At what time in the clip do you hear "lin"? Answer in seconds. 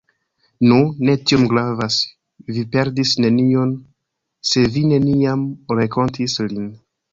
6.57-6.69